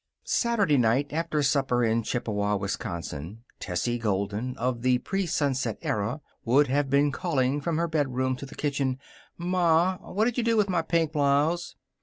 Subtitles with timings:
[0.25, 6.89] Saturday night, after supper in Chippewa, Wisconsin, Tessie Golden of the presunset era would have
[6.89, 8.97] been calling from her bedroom to the kitchen:
[9.37, 11.75] "Ma, what'd you do with my pink blouse?"